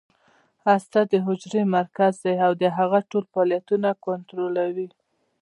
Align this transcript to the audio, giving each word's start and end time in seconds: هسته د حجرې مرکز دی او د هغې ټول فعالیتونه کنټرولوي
هسته 0.65 0.99
د 1.11 1.13
حجرې 1.25 1.63
مرکز 1.75 2.13
دی 2.23 2.35
او 2.45 2.51
د 2.61 2.63
هغې 2.77 3.01
ټول 3.09 3.23
فعالیتونه 3.31 3.89
کنټرولوي 4.05 4.87